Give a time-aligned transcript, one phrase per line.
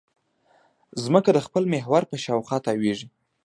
[1.03, 3.07] ځمکه د خپل محور په شاوخوا تاوېږي.